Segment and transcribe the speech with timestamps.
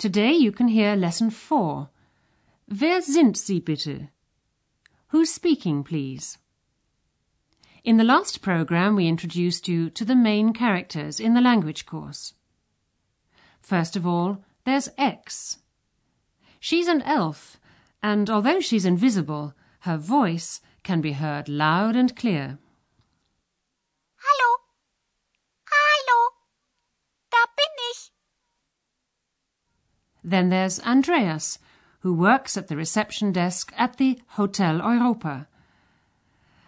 [0.00, 1.90] Today you can hear lesson 4.
[2.70, 4.08] Wer sind Sie bitte?
[5.08, 6.38] Who's speaking, please?
[7.84, 12.32] In the last program we introduced you to the main characters in the language course.
[13.60, 15.58] First of all, there's X.
[16.58, 17.60] She's an elf,
[18.02, 22.58] and although she's invisible, her voice can be heard loud and clear.
[24.16, 24.56] Hallo.
[25.68, 26.30] Hallo.
[27.30, 28.10] Da bin ich.
[30.30, 31.58] Then there's Andreas,
[32.02, 35.48] who works at the reception desk at the Hotel Europa.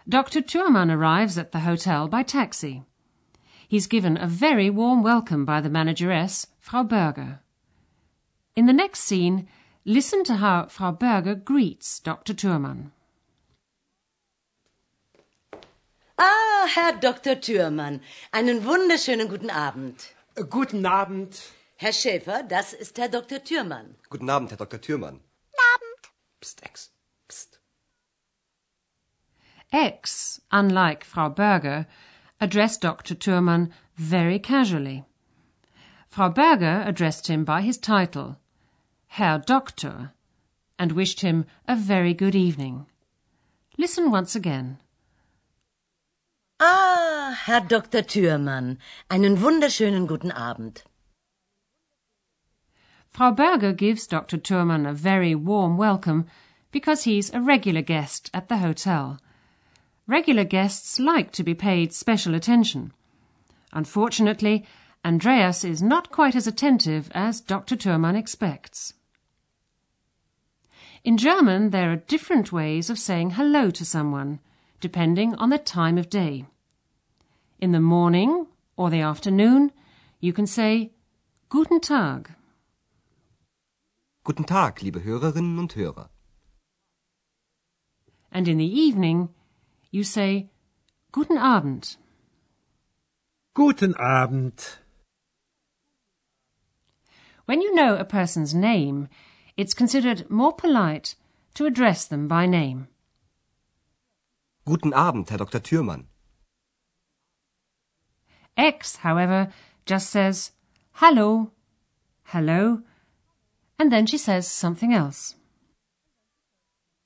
[0.07, 0.41] Dr.
[0.41, 2.83] Thürmann arrives at the hotel by taxi.
[3.65, 7.39] He's given a very warm welcome by the manageress, Frau Berger.
[8.53, 9.47] In the next scene,
[9.85, 12.33] listen to how Frau Berger greets Dr.
[12.33, 12.91] Thürmann.
[16.17, 17.37] Ah, Herr Dr.
[17.37, 18.01] Thürmann,
[18.33, 20.13] einen wunderschönen guten Abend.
[20.49, 21.53] Guten Abend.
[21.75, 23.39] Herr Schäfer, das ist Herr Dr.
[23.43, 23.95] Thürmann.
[24.09, 24.79] Guten Abend, Herr Dr.
[24.79, 25.19] Thürmann.
[25.75, 26.11] Abend.
[26.39, 26.91] Psst, Ex.
[27.27, 27.59] Psst.
[29.71, 31.87] X, unlike Frau Berger,
[32.39, 33.15] addressed Dr.
[33.15, 35.03] Thurman very casually.
[36.09, 38.37] Frau Berger addressed him by his title,
[39.07, 40.13] Herr Doktor,
[40.77, 42.85] and wished him a very good evening.
[43.77, 44.77] Listen once again.
[46.59, 48.03] Ah, Herr Dr.
[48.03, 48.77] Thürmann,
[49.09, 50.83] einen wunderschönen guten Abend.
[53.13, 54.39] Frau Berger gives Dr.
[54.39, 56.25] Thürmann a very warm welcome
[56.71, 59.19] because he's a regular guest at the hotel.
[60.07, 62.91] Regular guests like to be paid special attention.
[63.71, 64.65] Unfortunately,
[65.05, 67.75] Andreas is not quite as attentive as Dr.
[67.75, 68.95] Thürmann expects.
[71.03, 74.39] In German, there are different ways of saying hello to someone,
[74.81, 76.45] depending on the time of day.
[77.61, 79.71] In the morning or the afternoon,
[80.19, 80.93] you can say
[81.49, 82.31] Guten Tag.
[84.25, 86.09] Guten Tag, liebe Hörerinnen und Hörer.
[88.31, 89.29] And in the evening,
[89.91, 90.49] you say
[91.11, 91.97] Guten Abend.
[93.53, 94.79] Guten Abend.
[97.45, 99.09] When you know a person's name,
[99.57, 101.15] it's considered more polite
[101.55, 102.87] to address them by name.
[104.65, 105.59] Guten Abend, Herr Dr.
[105.59, 106.05] Thürmann.
[108.55, 109.51] X, however,
[109.85, 110.53] just says
[110.93, 111.51] hello,
[112.23, 112.83] hello,
[113.79, 115.35] and then she says something else.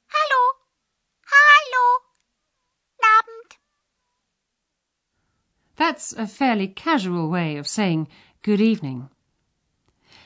[0.07, 0.53] Hallo.
[1.25, 1.99] Hallo.
[3.01, 3.57] Abend.
[5.75, 8.07] That's a fairly casual way of saying
[8.41, 9.09] good evening.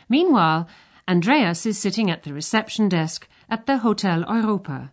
[0.10, 0.68] Meanwhile,
[1.08, 4.92] Andreas is sitting at the reception desk at the Hotel Europa.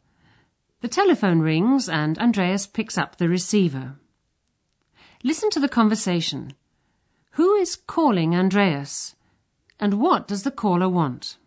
[0.80, 3.96] The telephone rings and Andreas picks up the receiver.
[5.24, 6.52] Listen to the conversation.
[7.32, 9.16] Who is calling Andreas?
[9.80, 11.38] And what does the caller want?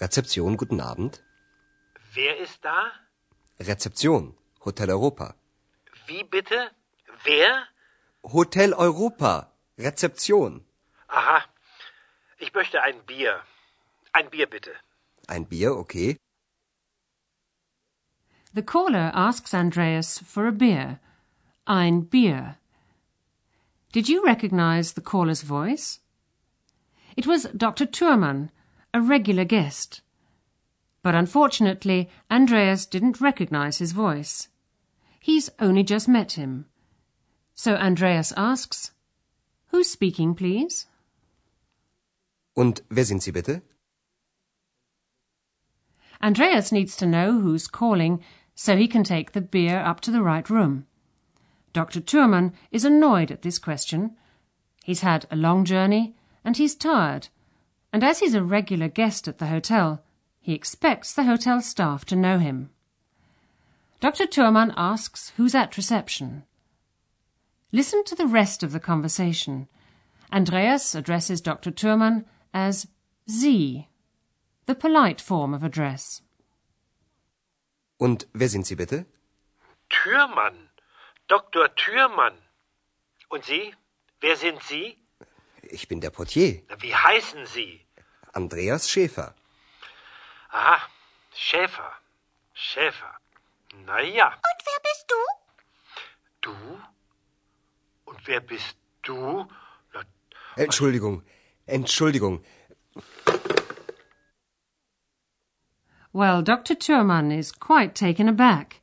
[0.00, 1.22] Rezeption, guten Abend.
[2.14, 2.92] Wer ist da?
[3.60, 5.34] Rezeption, Hotel Europa.
[6.06, 6.70] Wie bitte?
[7.24, 7.66] Wer?
[8.22, 10.64] Hotel Europa, Rezeption.
[11.08, 11.42] Aha.
[12.38, 13.40] Ich möchte ein Bier.
[14.12, 14.72] Ein Bier bitte.
[15.28, 16.16] Ein Bier, okay.
[18.54, 21.00] The caller asks Andreas for a beer.
[21.66, 22.56] Ein Bier.
[23.90, 25.98] Did you recognize the caller's voice?
[27.16, 27.84] It was Dr.
[27.84, 28.50] Thürmann,
[28.92, 30.02] a regular guest.
[31.02, 34.48] But unfortunately, Andreas didn't recognize his voice.
[35.18, 36.66] He's only just met him.
[37.56, 38.92] So Andreas asks,
[39.72, 40.86] Who's speaking, please?
[42.56, 43.62] Und wer sind Sie bitte?
[46.22, 48.22] Andreas needs to know who's calling
[48.54, 50.86] so he can take the beer up to the right room.
[51.72, 52.00] Dr.
[52.00, 54.16] Thürmann is annoyed at this question.
[54.84, 56.14] He's had a long journey
[56.44, 57.28] and he's tired.
[57.92, 60.02] And as he's a regular guest at the hotel,
[60.40, 62.70] he expects the hotel staff to know him.
[64.00, 64.26] Dr.
[64.26, 66.44] Thürmann asks who's at reception.
[67.72, 69.66] Listen to the rest of the conversation.
[70.32, 71.70] Andreas addresses Dr.
[71.70, 72.86] Thürmann as
[73.26, 73.88] Sie,
[74.66, 76.22] the polite form of address.
[77.96, 79.06] Und wer sind Sie bitte?
[79.88, 80.70] Thürmann.
[81.28, 81.74] Dr.
[81.74, 82.36] Thürmann.
[83.28, 83.74] Und Sie?
[84.20, 84.98] Wer sind Sie?
[85.62, 86.62] Ich bin der Portier.
[86.78, 87.84] Wie heißen Sie?
[88.32, 89.34] Andreas Schäfer.
[90.50, 90.80] Aha,
[91.34, 91.92] Schäfer.
[92.52, 93.18] Schäfer.
[93.86, 94.28] Na ja.
[94.28, 96.50] Und wer bist du?
[96.50, 96.82] Du?
[98.04, 99.46] Und wer bist du?
[99.92, 100.02] Na,
[100.56, 101.22] Entschuldigung.
[101.66, 102.44] Entschuldigung.
[106.14, 106.76] Well, Dr.
[106.76, 108.80] Thürmann is quite taken aback.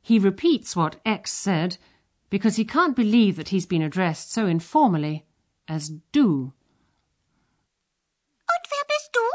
[0.00, 1.78] He repeats what X said
[2.30, 5.24] because he can't believe that he's been addressed so informally
[5.66, 6.52] as du.
[8.46, 9.30] Und wer bist du?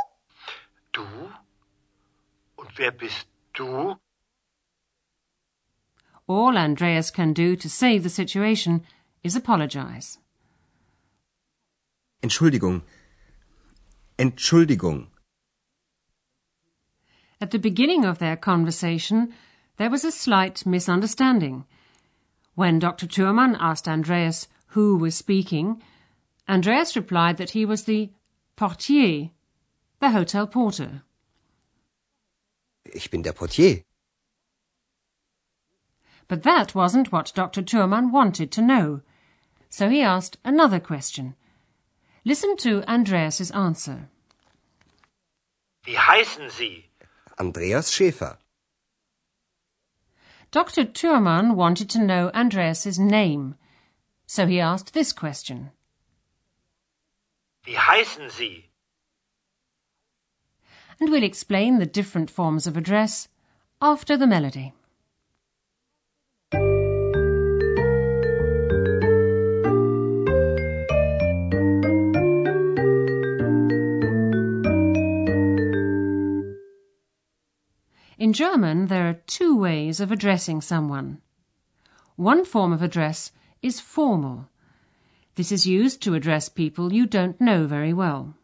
[0.94, 1.04] du?
[2.58, 4.00] Und wer bist du?
[6.26, 8.86] All Andreas can do to save the situation
[9.24, 10.20] is apologize.
[12.24, 12.84] Entschuldigung.
[14.18, 15.08] Entschuldigung.
[17.42, 19.34] At the beginning of their conversation,
[19.78, 21.66] there was a slight misunderstanding.
[22.56, 23.08] When Dr.
[23.08, 25.82] Thürmann asked Andreas who was speaking,
[26.50, 28.12] Andreas replied that he was the
[28.58, 29.30] portier,
[30.00, 31.04] the hotel porter.
[32.94, 33.84] Ich bin der Portier.
[36.28, 37.62] But that wasn't what Dr.
[37.62, 39.02] Thürmann wanted to know.
[39.70, 41.36] So he asked another question.
[42.26, 44.10] Listen to Andreas's answer.
[45.86, 46.89] Wie heißen Sie?
[47.40, 48.38] Andreas Schäfer.
[50.52, 50.86] Dr.
[50.86, 53.56] Thürmann wanted to know Andreas's name.
[54.26, 55.72] So he asked this question.
[57.64, 58.70] Wie heißen Sie?
[61.00, 63.30] And we'll explain the different forms of address
[63.82, 64.74] after the melody.
[78.30, 81.20] In German, there are two ways of addressing someone.
[82.16, 83.32] One form of address
[83.64, 84.50] is formal.
[85.34, 88.36] This is used to address people you don't know very well.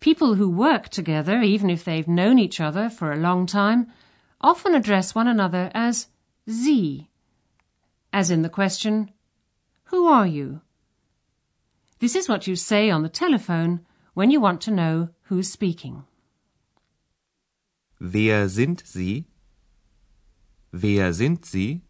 [0.00, 3.92] People who work together, even if they've known each other for a long time,
[4.40, 6.08] often address one another as
[6.48, 7.10] Sie,
[8.10, 9.12] as in the question,
[9.90, 10.62] Who are you?
[11.98, 16.04] This is what you say on the telephone when you want to know who's speaking.
[17.98, 19.26] Wer sind Sie?
[20.72, 21.82] Wer sind Sie?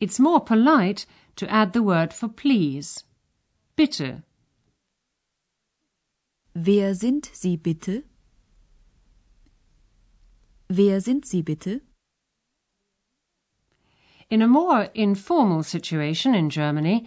[0.00, 1.06] It's more polite
[1.36, 3.04] to add the word for please.
[3.76, 4.22] Bitte.
[6.54, 8.04] Wer sind Sie bitte?
[10.68, 11.80] Wer sind Sie bitte?
[14.30, 17.06] In a more informal situation in Germany,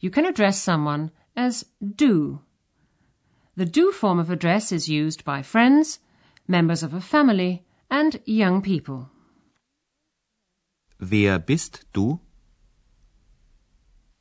[0.00, 2.40] you can address someone as du.
[3.56, 5.98] The du form of address is used by friends,
[6.46, 9.10] members of a family, and young people.
[11.00, 12.20] Wer bist du?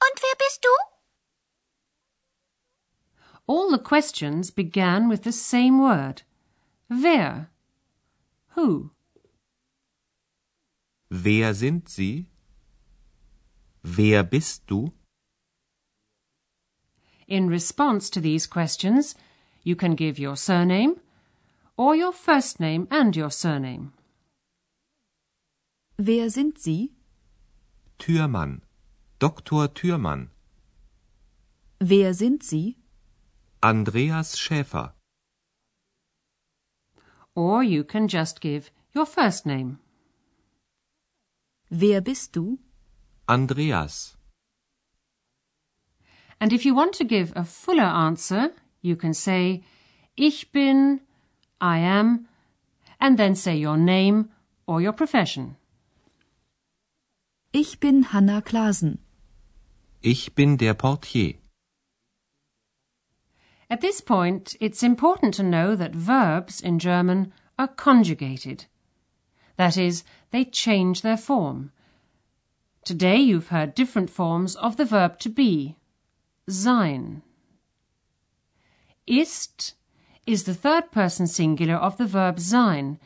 [0.01, 0.69] Und wer bist du?
[3.47, 6.23] All the questions began with the same word.
[6.89, 7.49] Wer?
[8.55, 8.91] Who?
[11.09, 12.27] Wer sind Sie?
[13.83, 14.91] Wer bist du?
[17.29, 19.13] In response to these questions,
[19.63, 20.99] you can give your surname
[21.77, 23.93] or your first name and your surname.
[25.99, 26.91] Wer sind Sie?
[27.99, 28.61] Thürmann.
[29.19, 29.67] Dr.
[29.67, 30.29] Thürmann.
[31.79, 32.77] Wer sind Sie?
[33.61, 34.93] Andreas Schäfer.
[37.35, 39.77] Or you can just give your first name.
[41.69, 42.57] Wer bist du?
[43.27, 44.17] Andreas.
[46.39, 49.63] And if you want to give a fuller answer, you can say
[50.15, 51.01] Ich bin,
[51.59, 52.27] I am,
[52.99, 54.29] and then say your name
[54.65, 55.57] or your profession.
[57.51, 58.99] Ich bin Hanna Klasen.
[60.01, 61.35] Ich bin der Portier.
[63.69, 68.65] At this point, it's important to know that verbs in German are conjugated.
[69.57, 71.71] That is, they change their form.
[72.85, 75.75] Today you've heard different forms of the verb to be.
[76.49, 77.21] Sein.
[79.05, 79.75] Ist
[80.25, 82.99] is the third person singular of the verb sein,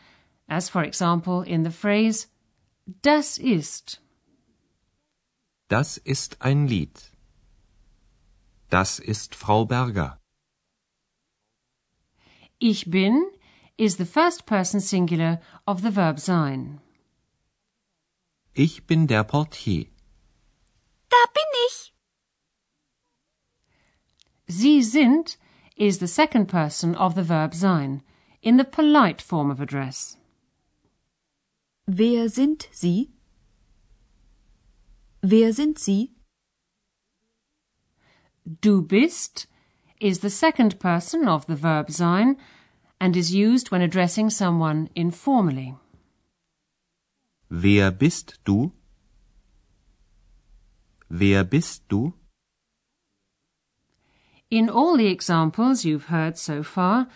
[0.48, 2.28] as for example in the phrase
[3.02, 4.02] Das ist.
[5.70, 7.12] Das ist ein Lied.
[8.70, 10.20] Das ist Frau Berger.
[12.60, 13.24] Ich bin
[13.78, 16.82] is the first person singular of the verb sein.
[18.54, 19.86] Ich bin der Portier.
[21.10, 21.93] Da bin ich.
[24.56, 25.38] Sie sind
[25.76, 28.04] is the second person of the verb sein,
[28.44, 30.18] in the polite form of address.
[31.88, 33.10] Wer sind Sie?
[35.24, 36.12] Wer sind Sie?
[38.62, 39.48] Du bist
[40.00, 42.38] is the second person of the verb sein
[43.02, 45.76] and is used when addressing someone informally.
[47.50, 48.72] Wer bist du?
[51.10, 52.14] Wer bist du?
[54.54, 57.08] In all the examples you've heard so far,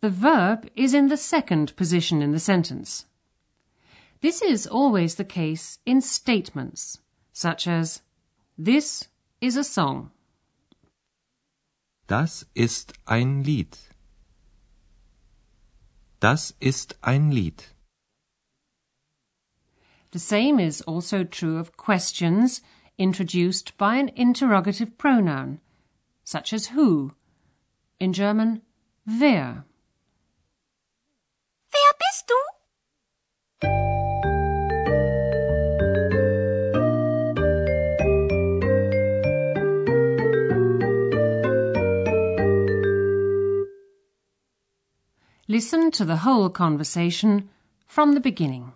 [0.00, 3.06] the verb is in the second position in the sentence.
[4.22, 6.98] This is always the case in statements,
[7.32, 8.02] such as
[8.58, 9.06] This
[9.40, 10.10] is a song.
[12.08, 13.78] Das ist ein Lied.
[16.18, 17.68] Das ist ein Lied.
[20.10, 22.62] The same is also true of questions
[22.98, 25.60] introduced by an interrogative pronoun,
[26.24, 27.12] such as who.
[27.98, 28.62] In German,
[29.06, 29.64] wer.
[31.72, 32.36] Wer bist du?
[45.48, 47.48] Listen to the whole conversation
[47.88, 48.72] from the beginning.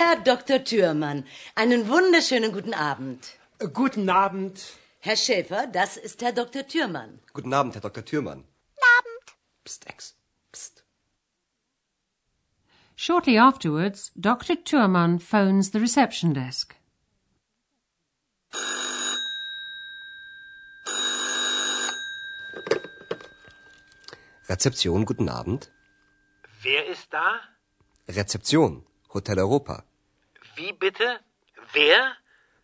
[0.00, 0.62] Herr Dr.
[0.62, 1.24] Thürmann,
[1.56, 3.20] einen wunderschönen guten Abend.
[3.72, 4.60] Guten Abend.
[5.00, 6.64] Herr Schäfer, das ist Herr Dr.
[6.68, 7.18] Thürmann.
[7.32, 8.04] Guten Abend, Herr Dr.
[8.04, 8.44] Thürmann.
[8.98, 9.26] Abend.
[9.64, 10.14] Psst, Ex.
[10.52, 10.84] Psst.
[12.94, 14.54] Shortly afterwards, Dr.
[14.64, 16.76] Thurman phones the reception desk.
[24.48, 25.72] Rezeption, guten Abend.
[26.62, 27.40] Wer ist da?
[28.08, 29.87] Rezeption, Hotel Europa.
[30.78, 31.20] Bitte?
[31.72, 32.16] Wer?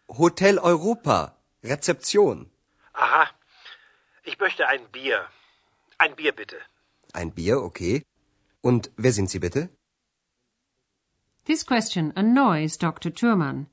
[0.09, 2.51] Hotel Europa, Rezeption.
[2.93, 3.29] Aha.
[4.25, 5.29] Ich möchte ein Bier.
[5.99, 6.57] Ein Bier bitte.
[7.13, 8.03] Ein Bier, okay.
[8.61, 9.69] Und wer sind Sie bitte?
[11.45, 13.11] This question annoys Dr.
[13.13, 13.67] Thurman.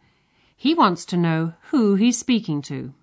[0.56, 2.94] He wants to know who he's speaking to.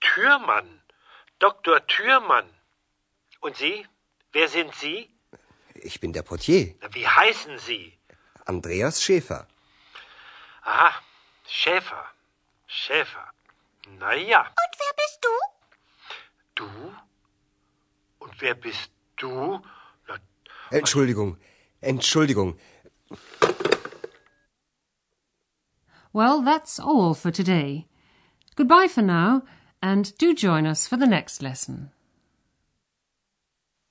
[0.00, 0.80] Türmann.
[1.38, 1.80] Dr.
[1.86, 2.48] Türmann.
[3.40, 3.86] Und Sie?
[4.32, 5.08] Wer sind Sie?
[5.74, 7.92] Ich bin der Portier, Wie heißen Sie?
[8.46, 9.46] Andreas Schäfer.
[10.62, 10.92] Aha.
[11.46, 12.04] Schäfer.
[12.66, 13.30] Schäfer.
[13.98, 14.40] Na ja.
[14.40, 15.34] Und wer bist du?
[16.54, 16.94] Du?
[18.18, 19.60] Und wer bist du?
[20.06, 20.14] Na,
[20.70, 21.36] äh, Entschuldigung,
[21.80, 22.58] Entschuldigung.
[26.12, 27.86] Well, that's all for today.
[28.56, 29.42] Goodbye for now,
[29.80, 31.92] and do join us for the next lesson.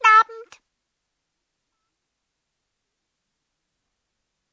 [0.03, 0.60] Abend.